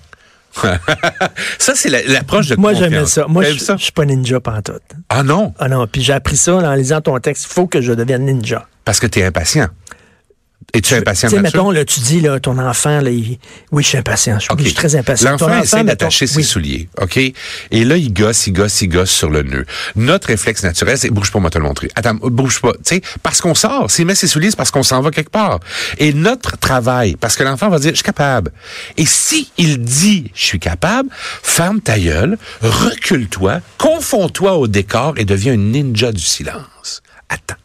Ça, 1.58 1.74
c'est 1.76 1.88
la- 1.88 2.02
l'approche 2.02 2.48
de 2.48 2.56
Moi, 2.56 2.74
j'aimais 2.74 3.06
ça. 3.06 3.26
Moi, 3.28 3.44
je 3.44 3.76
suis 3.76 3.92
pas 3.92 4.04
ninja 4.04 4.40
pantoute. 4.40 4.82
Ah 5.08 5.22
non, 5.22 5.54
Ah 5.58 5.68
non, 5.68 5.86
puis 5.86 6.02
j'ai 6.02 6.12
appris 6.12 6.36
ça 6.36 6.54
en 6.56 6.74
lisant 6.74 7.00
ton 7.00 7.18
texte. 7.20 7.46
Il 7.48 7.54
faut 7.54 7.66
que 7.66 7.80
je 7.80 7.92
devienne 7.92 8.24
ninja. 8.24 8.66
parce 8.84 8.98
que 8.98 9.06
tu 9.06 9.20
es 9.20 9.24
impatient. 9.24 9.68
Es-tu 10.72 10.94
impatient 10.94 11.28
Tu 11.28 11.36
sais, 11.36 11.42
mettons, 11.42 11.70
là, 11.70 11.84
tu 11.84 12.00
dis, 12.00 12.20
là, 12.20 12.38
ton 12.40 12.56
enfant, 12.58 13.00
là, 13.00 13.10
il- 13.10 13.38
oui, 13.72 13.82
je 13.82 13.88
suis 13.88 13.98
impatient. 13.98 14.38
Je, 14.38 14.62
suis 14.64 14.74
très 14.74 14.94
impatient. 14.96 15.32
L'enfant 15.32 15.60
essaie 15.60 15.76
mettons- 15.78 15.86
d'attacher 15.88 16.26
ses 16.26 16.36
oui. 16.38 16.44
souliers, 16.44 16.88
OK? 17.00 17.16
Et 17.16 17.84
là, 17.84 17.96
il 17.96 18.12
gosse, 18.12 18.46
il 18.46 18.52
gosse, 18.52 18.80
il 18.82 18.88
gosse 18.88 19.10
sur 19.10 19.30
le 19.30 19.42
nœud. 19.42 19.66
Notre 19.96 20.28
réflexe 20.28 20.62
naturel, 20.62 20.96
c'est 20.98 21.10
bouge 21.10 21.30
pas, 21.32 21.40
moi 21.40 21.50
te 21.50 21.58
le 21.58 21.64
montrer. 21.64 21.88
Attends, 21.96 22.14
bouge 22.14 22.60
pas. 22.60 22.72
Tu 22.74 22.96
sais, 22.96 23.02
parce 23.22 23.40
qu'on 23.40 23.54
sort. 23.54 23.90
S'il 23.90 24.06
met 24.06 24.14
ses 24.14 24.28
souliers, 24.28 24.50
c'est 24.50 24.56
parce 24.56 24.70
qu'on 24.70 24.82
s'en 24.82 25.00
va 25.00 25.10
quelque 25.10 25.30
part. 25.30 25.60
Et 25.98 26.12
notre 26.12 26.56
travail, 26.56 27.16
parce 27.16 27.36
que 27.36 27.42
l'enfant 27.42 27.68
va 27.68 27.78
dire, 27.78 27.90
je 27.90 27.96
suis 27.96 28.04
capable. 28.04 28.52
Et 28.96 29.06
si 29.06 29.50
il 29.58 29.78
dit, 29.78 30.30
je 30.34 30.44
suis 30.44 30.60
capable, 30.60 31.08
ferme 31.42 31.80
ta 31.80 31.98
gueule, 31.98 32.38
recule-toi, 32.62 33.60
confonds-toi 33.78 34.54
au 34.56 34.66
décor 34.68 35.14
et 35.16 35.24
deviens 35.24 35.54
un 35.54 35.56
ninja 35.56 36.12
du 36.12 36.22
silence. 36.22 37.02
Attends. 37.28 37.56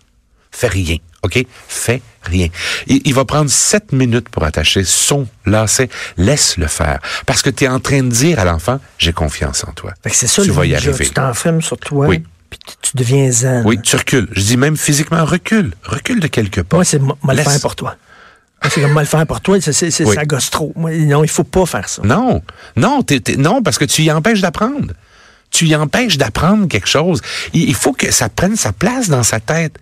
Fais 0.52 0.68
rien, 0.68 0.98
OK? 1.25 1.45
Fais 1.68 2.01
rien. 2.24 2.48
Il, 2.88 3.01
il 3.06 3.13
va 3.13 3.25
prendre 3.25 3.50
sept 3.50 3.92
minutes 3.92 4.30
pour 4.30 4.44
attacher 4.44 4.83
son 4.83 5.27
lacet. 5.45 5.89
Laisse-le 6.18 6.68
faire. 6.68 7.00
Parce 7.25 7.42
que 7.42 7.50
tu 7.50 7.66
es 7.66 7.68
en 7.68 7.80
train 7.80 8.01
de 8.04 8.10
dire 8.10 8.39
à 8.39 8.45
l'enfant, 8.45 8.80
j'ai 8.98 9.13
confiance 9.13 9.63
en 9.68 9.72
toi. 9.74 9.94
C'est 10.12 10.27
ça, 10.27 10.42
tu 10.44 10.51
vas 10.51 10.66
y 10.66 10.75
arriver. 10.75 11.06
Tu 11.06 11.12
t'enfermes 11.12 11.62
sur 11.62 11.77
toi, 11.77 12.07
Oui. 12.07 12.24
puis 12.50 12.60
tu- 12.81 12.92
deviens 12.98 13.30
zen. 13.31 13.63
Oui, 13.66 13.80
tu 13.81 13.95
recules. 13.95 14.27
Je 14.31 14.42
dis 14.42 14.57
même 14.57 14.77
physiquement, 14.77 15.24
recule. 15.25 15.74
Recule 15.83 16.19
de 16.19 16.27
quelques 16.27 16.63
pas. 16.63 16.77
Moi, 16.77 16.86
c'est 16.86 17.01
mal 17.24 17.38
faire 17.38 17.60
pour 17.62 17.75
toi. 17.75 17.95
Moi, 18.63 18.71
C'est 18.74 18.81
comme 18.81 18.94
mal 18.94 19.06
faire 19.06 19.28
pour 19.28 19.42
toi, 19.42 19.57
c'est, 19.62 20.04
Oui. 20.06 20.16
ça 20.16 20.25
gosse 20.25 20.50
trop. 20.50 20.74
Non, 20.75 21.24
il 21.24 21.30
faut 21.30 21.44
pas 21.44 21.66
faire 21.68 21.88
ça. 21.89 22.01
Non, 22.04 22.42
non, 22.75 23.04
non, 23.38 23.62
parce 23.62 23.78
que 23.78 23.86
tu 23.86 24.01
y 24.04 24.12
empêches 24.12 24.42
d'apprendre. 24.42 24.94
Tu 25.51 25.68
y 25.68 25.75
empêches 25.75 26.18
d'apprendre 26.18 26.68
quelque 26.68 26.88
chose. 26.88 27.21
Il, 27.54 27.69
il 27.69 27.75
faut 27.75 27.94
que 27.94 28.10
ça 28.12 28.28
prenne 28.30 28.56
sa 28.56 28.71
place 28.74 29.07
dans 29.10 29.24
sa 29.24 29.39
tête. 29.39 29.78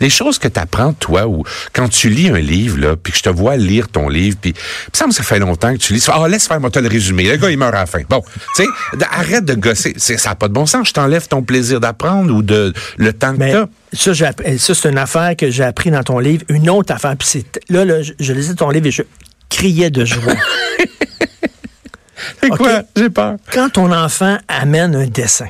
Les 0.00 0.10
choses 0.10 0.38
que 0.40 0.48
tu 0.48 0.58
apprends, 0.58 0.92
toi, 0.92 1.26
ou 1.28 1.44
quand 1.72 1.88
tu 1.88 2.08
lis 2.08 2.28
un 2.28 2.38
livre, 2.40 2.78
là, 2.78 2.96
puis 2.96 3.12
que 3.12 3.18
je 3.18 3.22
te 3.22 3.28
vois 3.28 3.56
lire 3.56 3.88
ton 3.88 4.08
livre, 4.08 4.36
puis 4.40 4.50
il 4.50 4.90
me 4.92 4.96
semble 4.98 5.10
que 5.10 5.16
ça 5.16 5.22
fait 5.22 5.38
longtemps 5.38 5.72
que 5.72 5.78
tu 5.78 5.92
lis. 5.92 6.04
Ah, 6.12 6.26
laisse 6.26 6.48
faire, 6.48 6.58
moi, 6.60 6.70
le 6.74 6.88
résumé. 6.88 7.30
Le 7.30 7.36
gars, 7.36 7.50
il 7.50 7.58
meurt 7.58 7.74
à 7.74 7.80
la 7.80 7.86
fin. 7.86 8.00
Bon, 8.08 8.20
tu 8.56 8.64
sais, 8.64 8.68
arrête 9.10 9.44
de 9.44 9.54
gosser. 9.54 9.94
Ça 9.96 10.30
n'a 10.30 10.34
pas 10.34 10.48
de 10.48 10.52
bon 10.52 10.66
sens. 10.66 10.88
Je 10.88 10.92
t'enlève 10.94 11.28
ton 11.28 11.42
plaisir 11.42 11.78
d'apprendre 11.78 12.34
ou 12.34 12.42
de 12.42 12.72
le 12.96 13.12
temps 13.12 13.36
que 13.36 13.66
t'as. 13.92 14.14
ça, 14.14 14.28
app- 14.28 14.42
ça, 14.58 14.74
c'est 14.74 14.88
une 14.90 14.98
affaire 14.98 15.36
que 15.36 15.48
j'ai 15.50 15.62
appris 15.64 15.90
dans 15.92 16.02
ton 16.02 16.18
livre. 16.18 16.42
Une 16.48 16.68
autre 16.70 16.92
affaire. 16.92 17.14
Puis 17.16 17.44
là, 17.68 17.84
là, 17.84 18.02
je, 18.02 18.12
je 18.18 18.32
lisais 18.32 18.54
ton 18.54 18.70
livre 18.70 18.88
et 18.88 18.90
je 18.90 19.02
criais 19.48 19.90
de 19.90 20.04
joie. 20.04 20.34
C'est 22.42 22.50
OK? 22.50 22.56
quoi? 22.58 22.82
J'ai 22.96 23.10
peur. 23.10 23.36
Quand 23.52 23.70
ton 23.70 23.92
enfant 23.92 24.38
amène 24.48 24.96
un 24.96 25.06
dessin, 25.06 25.46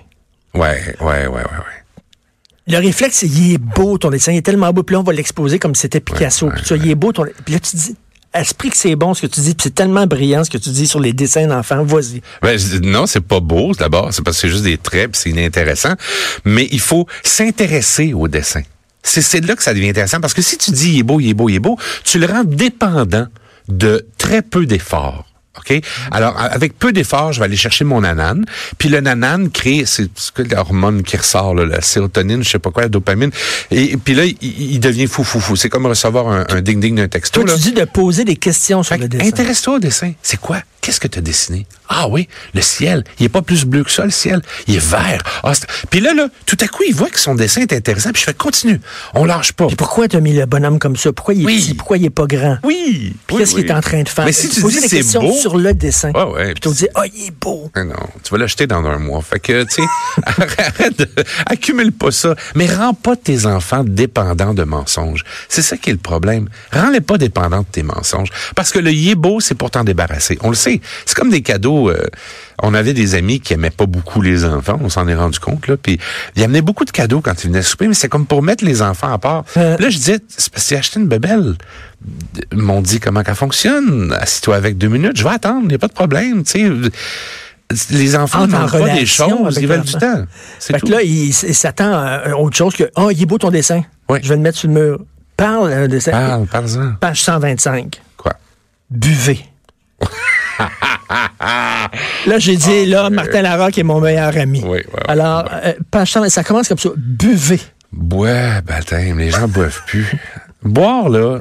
Ouais, 0.55 0.95
ouais, 1.01 1.01
ouais, 1.01 1.27
ouais, 1.29 1.43
ouais. 1.43 1.84
Le 2.67 2.79
réflexe, 2.79 3.19
c'est 3.19 3.27
il 3.27 3.55
est 3.55 3.59
beau 3.59 3.99
ton 3.99 4.11
dessin, 4.11 4.33
il 4.33 4.39
est 4.39 4.43
tellement 4.43 4.73
beau. 4.73 4.83
Puis 4.83 4.95
là, 4.95 5.01
on 5.01 5.05
va 5.05 5.13
l'exposer 5.13 5.59
comme 5.59 5.75
si 5.75 5.83
c'était 5.83 6.01
Picasso. 6.01 6.49
puis 6.55 6.65
ça, 6.65 6.77
il 6.77 6.91
est 6.91 6.95
beau 6.95 7.13
ton. 7.13 7.25
Puis 7.45 7.55
là, 7.55 7.61
tu 7.61 7.77
dis, 7.77 7.95
esprit 8.33 8.71
que 8.71 8.77
c'est 8.77 8.97
bon 8.97 9.15
ce 9.15 9.23
que 9.23 9.27
tu 9.27 9.41
dis, 9.41 9.55
puis 9.55 9.65
c'est 9.65 9.75
tellement 9.75 10.07
brillant 10.07 10.45
ce 10.45 10.51
que 10.51 10.59
tu 10.59 10.71
dis 10.71 10.87
sur 10.87 11.01
les 11.01 11.13
dessins 11.13 11.47
d'enfants. 11.47 11.85
Vas-y. 11.85 12.23
Ben, 12.43 12.59
non, 12.83 13.07
c'est 13.07 13.21
pas 13.21 13.41
beau 13.41 13.73
d'abord, 13.75 14.13
c'est 14.13 14.23
parce 14.23 14.37
que 14.37 14.43
c'est 14.43 14.49
juste 14.49 14.65
des 14.65 14.79
traits, 14.79 15.13
puis 15.13 15.21
c'est 15.23 15.31
inintéressant. 15.31 15.95
Mais 16.45 16.69
il 16.73 16.81
faut 16.81 17.07
s'intéresser 17.23 18.13
au 18.15 18.29
dessin. 18.29 18.63
C'est 19.03 19.21
c'est 19.21 19.45
là 19.45 19.55
que 19.55 19.63
ça 19.63 19.75
devient 19.75 19.91
intéressant 19.91 20.21
parce 20.21 20.33
que 20.33 20.41
si 20.41 20.57
tu 20.57 20.71
dis 20.71 20.93
il 20.93 21.01
est 21.01 21.03
beau, 21.03 21.21
il 21.21 21.29
est 21.29 21.35
beau, 21.35 21.49
il 21.51 21.57
est 21.57 21.61
beau, 21.61 21.79
tu 22.05 22.19
le 22.19 22.27
rends 22.27 22.45
dépendant 22.45 23.27
de 23.69 24.07
très 24.17 24.41
peu 24.41 24.65
d'efforts. 24.65 25.27
OK? 25.59 25.81
Alors, 26.11 26.37
avec 26.39 26.79
peu 26.79 26.93
d'efforts, 26.93 27.33
je 27.33 27.39
vais 27.39 27.45
aller 27.45 27.57
chercher 27.57 27.85
mon 27.85 28.01
nanane. 28.01 28.45
Puis 28.79 28.89
le 28.89 29.01
nanane 29.01 29.51
crée, 29.51 29.85
c'est 29.87 30.09
ce 30.17 30.33
que 30.33 30.43
l'hormone 30.43 31.03
qui 31.03 31.17
ressort, 31.17 31.55
là, 31.55 31.65
la 31.65 31.81
sérotonine, 31.81 32.43
je 32.43 32.51
sais 32.51 32.59
pas 32.59 32.71
quoi, 32.71 32.83
la 32.83 32.89
dopamine. 32.89 33.31
Et, 33.71 33.93
et 33.93 33.97
puis 33.97 34.15
là, 34.15 34.25
il, 34.25 34.37
il 34.43 34.81
devient 34.81 35.07
fou, 35.07 35.25
fou, 35.25 35.41
fou. 35.41 35.57
C'est 35.57 35.69
comme 35.69 35.87
recevoir 35.87 36.47
un, 36.51 36.61
ding-ding 36.61 36.97
d'un 36.97 37.09
texto. 37.09 37.41
Toi, 37.41 37.51
là. 37.51 37.57
tu 37.57 37.71
dis 37.71 37.73
de 37.73 37.85
poser 37.85 38.25
des 38.25 38.37
questions 38.37 38.83
sur 38.83 38.97
Fait 38.97 39.01
le 39.01 39.09
dessin. 39.09 39.27
Intéresse-toi 39.27 39.75
au 39.75 39.79
dessin. 39.79 40.13
C'est 40.23 40.41
quoi? 40.41 40.61
Qu'est-ce 40.85 41.01
que 41.01 41.09
tu 41.09 41.19
as 41.19 41.23
dessiné? 41.23 41.67
Ah 41.89 42.09
oui, 42.09 42.29
le 42.53 42.61
ciel. 42.61 43.05
Il 43.19 43.25
est 43.25 43.31
pas 43.31 43.41
plus 43.41 43.65
bleu 43.65 43.85
que 43.85 43.91
ça, 43.91 44.05
le 44.05 44.11
ciel. 44.11 44.43
Il 44.67 44.75
est 44.75 44.87
vert. 44.87 45.23
Ah, 45.43 45.53
puis 45.89 46.01
là, 46.01 46.13
là, 46.13 46.29
tout 46.45 46.59
à 46.61 46.69
coup, 46.69 46.83
il 46.87 46.95
voit 46.95 47.09
que 47.09 47.19
son 47.19 47.35
dessin 47.35 47.63
est 47.63 47.73
intéressant. 47.73 48.11
Puis 48.13 48.21
je 48.21 48.27
fais, 48.27 48.35
continue. 48.35 48.79
On 49.15 49.25
lâche 49.25 49.53
pas. 49.53 49.67
Puis 49.67 49.77
pourquoi 49.77 50.09
tu 50.09 50.17
as 50.17 50.21
mis 50.21 50.35
le 50.35 50.45
bonhomme 50.45 50.79
comme 50.79 50.97
ça? 50.97 51.11
Pourquoi 51.15 51.33
il 51.33 51.41
est 51.41 51.47
Oui. 51.47 51.57
petit? 51.63 51.73
Pourquoi 51.75 51.97
il 51.97 52.05
est 52.05 52.11
pas 52.11 52.27
grand? 52.27 52.59
Oui. 52.65 53.15
Puis 53.27 53.37
oui, 53.37 53.41
qu'est-ce 53.41 53.55
oui. 53.55 53.63
qu'il 53.63 53.71
est 53.71 53.75
en 53.75 53.81
train 53.81 54.03
de 54.03 54.09
faire? 54.11 54.27
Mais 54.27 54.35
si 54.35 54.51
tu 54.51 54.63
dis 54.63 54.79
des 54.79 54.89
questions 54.91 55.23
beau. 55.23 55.33
sur 55.33 55.57
le 55.57 55.73
dessin. 55.73 56.11
Ouais, 56.11 56.25
ouais. 56.25 56.53
Plutôt 56.53 56.75
dire, 56.75 56.89
ah, 56.97 57.05
il 57.07 57.29
est 57.29 57.31
beau. 57.41 57.71
Ah 57.75 57.85
non, 57.85 57.95
tu 58.23 58.31
vas 58.31 58.37
l'acheter 58.37 58.67
dans 58.67 58.85
un 58.85 58.99
mois. 58.99 59.23
Fait 59.23 59.41
que, 59.41 59.63
tu 59.63 59.77
sais, 59.77 59.83
arrête, 60.27 60.99
de, 60.99 61.09
accumule 61.47 61.93
pas 61.93 62.11
ça. 62.11 62.35
Mais 62.55 62.67
rends 62.67 62.93
pas 62.93 63.17
tes 63.17 63.47
enfants 63.47 63.85
dépendants 63.85 64.53
de 64.53 64.65
mensonges. 64.65 65.25
C'est 65.49 65.63
ça 65.63 65.79
qui 65.79 65.89
est 65.89 65.95
le 65.95 65.99
problème. 65.99 66.51
Rends-les 66.73 67.01
pas 67.01 67.17
dépendants 67.17 67.61
de 67.61 67.67
tes 67.73 67.83
mensonges. 67.83 68.29
Parce 68.55 68.71
que 68.71 68.79
le 68.79 68.93
il 68.93 69.09
est 69.09 69.15
beau, 69.15 69.41
c'est 69.41 69.55
pour 69.55 69.71
t'en 69.71 69.83
débarrasser. 69.83 70.37
On 70.43 70.51
le 70.51 70.55
sait. 70.57 70.74
C'est 71.07 71.17
comme 71.17 71.31
des 71.31 71.43
cadeaux. 71.43 71.91
euh, 71.91 72.05
on 72.63 72.73
avait 72.75 72.93
des 72.95 73.15
amis 73.17 73.41
qui 73.41 73.53
aimaient 73.53 73.71
pas 73.71 73.87
beaucoup 73.87 74.23
les 74.23 74.45
enfants. 74.45 74.79
On 74.83 74.89
s'en 74.89 75.09
est 75.09 75.15
rendu 75.15 75.39
compte, 75.41 75.67
là. 75.67 75.77
Puis, 75.77 75.99
ils 76.37 76.43
amenaient 76.45 76.63
beaucoup 76.63 76.85
de 76.85 76.91
cadeaux 76.91 77.21
quand 77.21 77.43
ils 77.45 77.49
venaient 77.49 77.63
souper, 77.63 77.89
mais 77.89 77.95
c'est 77.95 78.09
comme 78.09 78.27
pour 78.27 78.43
mettre 78.43 78.65
les 78.65 78.81
enfants 78.83 79.13
à 79.13 79.19
part. 79.19 79.45
Euh. 79.57 79.77
Là, 79.79 79.91
je 79.91 79.97
disais, 79.97 80.19
c'est 80.29 80.53
parce 80.53 80.69
que 80.69 80.75
acheté 80.77 81.01
une 81.01 81.09
bebelle. 81.09 81.55
Ils 82.53 82.59
m'ont 82.59 82.81
dit 82.83 83.01
comment 83.01 83.23
qu'elle 83.23 83.35
fonctionne. 83.35 84.17
Assis-toi 84.21 84.57
avec 84.57 84.79
deux 84.79 84.89
minutes. 84.89 85.17
Je 85.17 85.25
vais 85.25 85.31
attendre. 85.31 85.63
Il 85.63 85.69
n'y 85.69 85.75
a 85.75 85.79
pas 85.79 85.89
de 85.89 85.95
problème, 85.95 86.45
tu 86.45 86.61
sais 86.61 86.91
les 87.91 88.15
enfants 88.15 88.47
n'ont 88.47 88.69
pas 88.69 88.91
des 88.95 89.07
choses, 89.07 89.57
ils 89.59 89.67
veulent 89.67 89.81
du 89.81 89.93
temps. 89.95 90.25
Que 90.69 90.91
là, 90.93 91.03
il, 91.03 91.31
s- 91.31 91.47
il 91.49 91.55
s'attend 91.55 91.93
à 91.95 92.35
autre 92.37 92.55
chose 92.55 92.77
que, 92.77 92.85
ah, 92.95 93.07
il 93.11 93.21
est 93.21 93.27
beau 93.27 93.39
ton 93.39 93.51
dessin. 93.51 93.83
Oui. 94.09 94.19
Je 94.23 94.29
vais 94.29 94.37
le 94.37 94.43
mettre 94.43 94.59
sur 94.59 94.69
le 94.69 94.75
mur. 94.75 95.01
Parle, 95.37 95.73
un 95.73 95.89
dessin. 95.89 96.13
Parle, 96.13 96.47
parle-en. 96.47 96.93
Page 97.01 97.23
125. 97.23 98.01
Quoi? 98.19 98.35
buvez. 98.91 99.41
là, 102.27 102.39
j'ai 102.39 102.57
dit, 102.57 102.87
là, 102.87 103.11
Martin 103.11 103.43
Larocque 103.43 103.79
est 103.79 103.83
mon 103.83 104.01
meilleur 104.01 104.37
ami. 104.37 104.61
Oui, 104.65 104.79
ouais, 104.79 104.85
Alors, 105.09 105.49
euh, 105.53 105.73
pas 105.91 106.05
chance, 106.05 106.29
ça 106.29 106.45
commence 106.45 106.69
comme 106.69 106.79
ça. 106.79 106.91
Buvez. 106.97 107.61
Bois, 107.93 108.61
baptême, 108.63 109.19
les 109.19 109.31
gens 109.31 109.49
boivent 109.49 109.83
plus. 109.87 110.07
Boire, 110.63 111.09
là, 111.09 111.41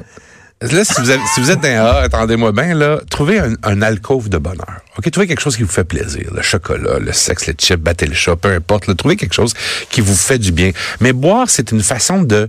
là, 0.60 0.84
si 0.84 1.00
vous, 1.00 1.10
avez- 1.10 1.22
si 1.34 1.40
vous 1.40 1.50
êtes 1.50 1.64
un 1.64 1.84
A, 1.84 2.00
attendez-moi 2.02 2.52
bien, 2.52 2.74
là, 2.74 3.00
trouvez 3.10 3.38
un, 3.40 3.54
un 3.62 3.82
alcôve 3.82 4.28
de 4.28 4.38
bonheur. 4.38 4.80
OK? 4.98 5.10
Trouvez 5.10 5.26
quelque 5.26 5.40
chose 5.40 5.56
qui 5.56 5.62
vous 5.62 5.72
fait 5.72 5.84
plaisir. 5.84 6.30
Le 6.34 6.42
chocolat, 6.42 6.98
le 7.00 7.12
sexe, 7.12 7.46
les 7.46 7.54
chips, 7.54 7.80
battez 7.80 8.06
le 8.06 8.14
chat, 8.14 8.36
peu 8.36 8.52
importe. 8.52 8.86
Là, 8.86 8.94
trouvez 8.94 9.16
quelque 9.16 9.34
chose 9.34 9.54
qui 9.90 10.00
vous 10.00 10.14
fait 10.14 10.38
du 10.38 10.52
bien. 10.52 10.70
Mais 11.00 11.12
boire, 11.12 11.48
c'est 11.50 11.72
une 11.72 11.82
façon 11.82 12.22
de 12.22 12.48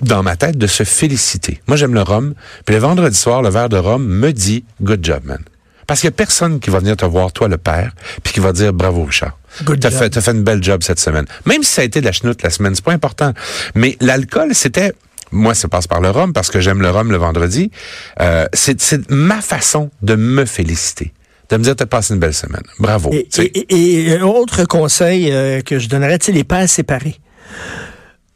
dans 0.00 0.24
ma 0.24 0.34
tête, 0.36 0.58
de 0.58 0.66
se 0.66 0.82
féliciter. 0.82 1.60
Moi, 1.68 1.76
j'aime 1.76 1.94
le 1.94 2.02
rhum. 2.02 2.34
Puis 2.66 2.74
le 2.74 2.80
vendredi 2.80 3.16
soir, 3.16 3.42
le 3.42 3.48
verre 3.48 3.68
de 3.68 3.76
rhum 3.76 4.04
me 4.04 4.32
dit 4.32 4.64
«good 4.82 5.04
job, 5.04 5.20
man». 5.24 5.38
Parce 5.86 6.00
qu'il 6.00 6.08
y 6.08 6.12
a 6.12 6.16
personne 6.16 6.60
qui 6.60 6.70
va 6.70 6.78
venir 6.78 6.96
te 6.96 7.04
voir, 7.04 7.32
toi, 7.32 7.48
le 7.48 7.58
père, 7.58 7.92
puis 8.22 8.32
qui 8.32 8.40
va 8.40 8.52
dire 8.52 8.72
«bravo, 8.74 9.04
Richard». 9.04 9.38
T'as 9.80 9.90
fait, 9.98 10.10
t'as 10.10 10.20
fait 10.20 10.32
une 10.32 10.42
belle 10.42 10.62
job 10.62 10.82
cette 10.82 10.98
semaine. 11.00 11.26
Même 11.46 11.62
si 11.62 11.70
ça 11.70 11.82
a 11.82 11.84
été 11.84 12.00
de 12.00 12.06
la 12.06 12.12
chenoute 12.12 12.42
la 12.42 12.50
semaine, 12.50 12.74
c'est 12.74 12.84
pas 12.84 12.92
important. 12.92 13.32
Mais 13.74 13.96
l'alcool, 14.00 14.54
c'était... 14.54 14.92
Moi, 15.30 15.54
ça 15.54 15.66
passe 15.68 15.86
par 15.88 16.00
le 16.00 16.10
rhum 16.10 16.32
parce 16.32 16.50
que 16.50 16.60
j'aime 16.60 16.80
le 16.80 16.90
rhum 16.90 17.10
le 17.10 17.16
vendredi. 17.16 17.70
Euh, 18.20 18.46
c'est 18.52 19.10
ma 19.10 19.40
façon 19.40 19.90
de 20.02 20.14
me 20.14 20.44
féliciter. 20.44 21.12
De 21.50 21.56
me 21.56 21.62
dire, 21.64 21.74
t'as 21.74 21.86
passé 21.86 22.14
une 22.14 22.20
belle 22.20 22.34
semaine. 22.34 22.62
Bravo. 22.78 23.10
Et, 23.12 23.26
et- 23.42 23.58
et- 23.74 24.08
et 24.10 24.16
un 24.18 24.22
autre 24.22 24.64
conseil 24.64 25.30
euh, 25.32 25.60
que 25.60 25.78
je 25.78 25.88
donnerais, 25.88 26.18
tu 26.18 26.26
sais, 26.26 26.32
les 26.32 26.44
pères 26.44 26.68
séparés. 26.68 27.16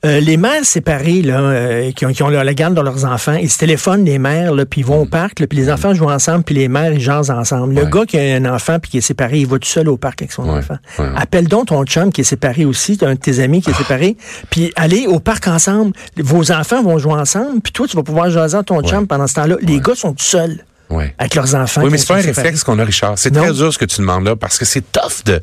Euh, 0.05 0.21
les 0.21 0.37
mères 0.37 0.65
séparées, 0.65 1.23
là, 1.23 1.41
euh, 1.41 1.91
qui, 1.91 2.07
ont, 2.07 2.13
qui 2.13 2.23
ont 2.23 2.29
leur, 2.29 2.45
la 2.45 2.55
garde 2.55 2.73
de 2.75 2.81
leurs 2.81 3.05
enfants, 3.05 3.33
ils 3.35 3.51
se 3.51 3.59
téléphonent, 3.59 4.05
les 4.05 4.21
mères, 4.21 4.55
là, 4.55 4.65
puis 4.65 4.83
ils 4.83 4.87
vont 4.87 5.01
au 5.03 5.07
parc, 5.07 5.41
là, 5.41 5.49
puis 5.49 5.59
les 5.59 5.73
enfants 5.73 5.93
jouent 5.93 6.09
ensemble, 6.09 6.45
puis 6.45 6.55
les 6.55 6.69
mères, 6.69 6.93
ils 6.93 7.01
jasent 7.01 7.33
ensemble. 7.33 7.75
Le 7.75 7.81
Mm. 7.81 7.85
Ouais. 7.87 7.91
gars 7.91 8.07
qui 8.07 8.17
a 8.17 8.37
un 8.37 8.45
enfant 8.45 8.79
puis 8.79 8.93
qui 8.93 8.99
est 8.99 9.01
séparé, 9.01 9.41
il 9.41 9.47
va 9.49 9.59
tout 9.59 9.67
seul 9.67 9.89
au 9.89 9.97
parc 9.97 10.23
avec 10.23 10.31
son 10.31 10.45
Ouais, 10.49 10.59
enfant. 10.59 10.77
ouais. 11.01 11.07
Appelle 11.17 11.49
donc 11.49 11.67
ton 11.67 11.85
chum 11.85 12.13
qui 12.13 12.21
est 12.21 12.25
séparé 12.25 12.65
aussi, 12.65 12.97
un 13.03 13.15
de 13.15 13.19
tes 13.19 13.41
amis 13.41 13.61
qui 13.61 13.71
est 13.71 13.75
Ah. 13.75 13.79
séparé, 13.83 14.17
puis 14.51 14.73
allez 14.77 15.09
au 15.09 15.19
parc 15.19 15.49
ensemble. 15.49 15.91
Vos 16.17 16.53
enfants 16.53 16.81
vont 16.81 16.99
jouer 16.99 17.15
ensemble, 17.15 17.61
puis 17.61 17.73
toi, 17.73 17.89
tu 17.89 17.97
vas 17.97 18.05
pouvoir 18.05 18.31
jaser 18.31 18.57
à 18.57 18.63
ton 18.63 18.81
chum 18.83 19.09
pendant 19.09 19.27
ce 19.27 19.35
temps-là. 19.35 19.57
Les 19.63 19.81
gars 19.81 19.97
sont 19.97 20.13
tout 20.13 20.25
seuls 20.25 20.59
ouais. 20.91 21.15
avec 21.19 21.35
leurs 21.35 21.55
enfants. 21.55 21.83
Oui, 21.83 21.91
mais 21.91 21.99
c'est 21.99 22.09
pas 22.09 22.19
un 22.19 22.23
réflexe 22.23 22.65
qu'on 22.65 22.79
a, 22.79 22.85
Richard. 22.85 23.19
C'est 23.19 23.31
très 23.31 23.53
dur 23.53 23.73
ce 23.73 23.79
que 23.79 23.85
tu 23.85 24.01
demandes 24.01 24.25
là 24.25 24.37
parce 24.37 24.59
que 24.59 24.65
c'est 24.65 24.93
tough 24.93 25.25
de. 25.25 25.39
Tu 25.39 25.43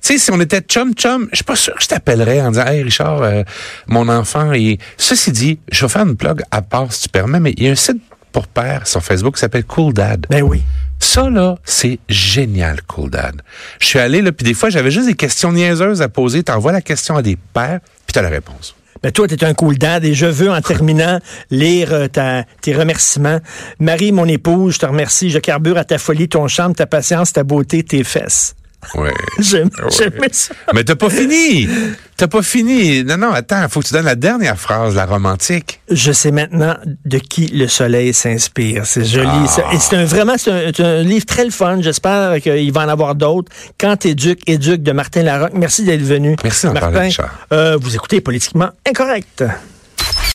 sais, 0.00 0.18
si 0.18 0.30
on 0.30 0.40
était 0.40 0.60
chum 0.60 0.94
chum, 0.94 1.28
je 1.30 1.36
suis 1.36 1.44
pas 1.44 1.56
sûr 1.56 1.74
que 1.74 1.82
je 1.82 1.88
t'appellerais 1.88 2.40
en 2.40 2.50
disant, 2.50 2.66
hey 2.66 2.82
Richard, 2.82 3.22
euh, 3.22 3.42
mon 3.86 4.08
enfant 4.08 4.52
est. 4.52 4.78
Ceci 4.96 5.32
dit, 5.32 5.58
je 5.70 5.84
vais 5.84 5.88
faire 5.88 6.06
une 6.06 6.16
plug 6.16 6.42
à 6.50 6.62
part 6.62 6.92
si 6.92 7.02
tu 7.02 7.08
permets, 7.08 7.40
mais 7.40 7.54
il 7.56 7.64
y 7.64 7.68
a 7.68 7.72
un 7.72 7.76
site 7.76 8.00
pour 8.32 8.48
père 8.48 8.86
sur 8.86 9.02
Facebook 9.02 9.34
qui 9.34 9.40
s'appelle 9.40 9.64
Cool 9.64 9.92
Dad. 9.92 10.26
Ben 10.28 10.42
oui. 10.42 10.62
Ça, 10.98 11.28
là, 11.30 11.56
c'est 11.64 11.98
génial, 12.08 12.82
Cool 12.82 13.10
Dad. 13.10 13.42
Je 13.80 13.86
suis 13.86 13.98
allé, 13.98 14.22
là, 14.22 14.32
puis 14.32 14.44
des 14.44 14.54
fois, 14.54 14.70
j'avais 14.70 14.90
juste 14.90 15.06
des 15.06 15.14
questions 15.14 15.52
niaiseuses 15.52 16.02
à 16.02 16.08
poser. 16.08 16.42
T'envoies 16.42 16.72
la 16.72 16.80
question 16.80 17.16
à 17.16 17.22
des 17.22 17.36
pères, 17.36 17.80
puis 18.06 18.12
t'as 18.12 18.22
la 18.22 18.30
réponse. 18.30 18.74
Ben 19.04 19.12
toi, 19.12 19.28
tu 19.28 19.34
es 19.34 19.44
un 19.44 19.52
cool 19.52 19.76
dad 19.76 20.02
et 20.06 20.14
je 20.14 20.24
veux, 20.24 20.50
en 20.50 20.62
terminant, 20.62 21.18
lire 21.50 21.92
euh, 21.92 22.08
ta- 22.08 22.44
tes 22.62 22.72
remerciements. 22.74 23.38
Marie, 23.78 24.12
mon 24.12 24.24
épouse, 24.24 24.76
je 24.76 24.78
te 24.78 24.86
remercie. 24.86 25.28
Je 25.28 25.38
carbure 25.38 25.76
à 25.76 25.84
ta 25.84 25.98
folie, 25.98 26.26
ton 26.26 26.48
charme, 26.48 26.74
ta 26.74 26.86
patience, 26.86 27.34
ta 27.34 27.44
beauté, 27.44 27.82
tes 27.82 28.02
fesses. 28.02 28.54
Ouais. 28.94 29.12
J'aime 29.38 29.70
Ouais. 29.82 29.90
j'aimais 29.96 30.28
ça. 30.32 30.54
Mais 30.72 30.84
t'as 30.84 30.94
pas 30.94 31.10
fini! 31.10 31.68
T'as 32.16 32.28
pas 32.28 32.42
fini! 32.42 33.02
Non, 33.04 33.16
non, 33.16 33.32
attends, 33.32 33.66
faut 33.68 33.80
que 33.80 33.86
tu 33.86 33.94
donnes 33.94 34.04
la 34.04 34.14
dernière 34.14 34.58
phrase, 34.58 34.94
la 34.94 35.06
romantique. 35.06 35.80
Je 35.90 36.12
sais 36.12 36.30
maintenant 36.30 36.76
de 37.04 37.18
qui 37.18 37.46
le 37.48 37.66
soleil 37.66 38.14
s'inspire. 38.14 38.86
C'est 38.86 39.04
joli. 39.04 39.28
Ah. 39.28 39.74
Et 39.74 39.78
c'est 39.78 39.96
un, 39.96 40.04
vraiment 40.04 40.36
c'est 40.38 40.80
un, 40.80 41.02
livre 41.02 41.26
très 41.26 41.44
le 41.44 41.50
fun. 41.50 41.80
J'espère 41.80 42.40
qu'il 42.40 42.72
va 42.72 42.82
en 42.82 42.88
avoir 42.88 43.14
d'autres. 43.14 43.50
Quand 43.78 43.96
t'éduques, 43.96 44.42
éduque 44.48 44.82
de 44.82 44.92
Martin 44.92 45.22
Larocque. 45.22 45.54
Merci 45.54 45.84
d'être 45.84 46.02
venu. 46.02 46.36
Merci 46.42 46.68
parler, 46.68 47.10
Martin, 47.10 47.24
euh, 47.52 47.76
vous 47.80 47.94
écoutez 47.94 48.20
Politiquement 48.20 48.70
Incorrect. 48.88 49.44